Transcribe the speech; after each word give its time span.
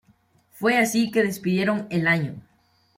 Fue 0.49 0.77
así 0.79 1.11
que 1.11 1.21
despidieron 1.21 1.85
el 1.91 2.07
año. 2.07 2.41